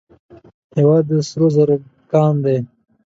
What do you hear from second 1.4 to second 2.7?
زرو کان دی